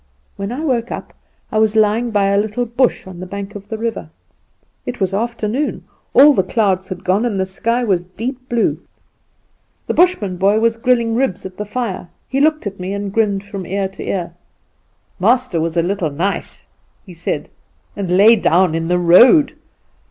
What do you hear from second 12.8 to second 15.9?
and grinned from ear to ear. 'Master was a